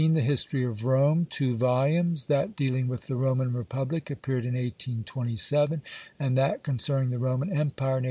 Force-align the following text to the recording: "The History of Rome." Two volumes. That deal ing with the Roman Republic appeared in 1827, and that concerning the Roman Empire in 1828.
"The 0.03 0.21
History 0.21 0.63
of 0.63 0.83
Rome." 0.83 1.27
Two 1.29 1.55
volumes. 1.55 2.25
That 2.25 2.55
deal 2.55 2.75
ing 2.75 2.87
with 2.87 3.05
the 3.05 3.15
Roman 3.15 3.53
Republic 3.53 4.09
appeared 4.09 4.45
in 4.45 4.55
1827, 4.55 5.83
and 6.19 6.35
that 6.35 6.63
concerning 6.63 7.11
the 7.11 7.19
Roman 7.19 7.49
Empire 7.49 7.57
in 7.59 7.65
1828. 7.67 7.99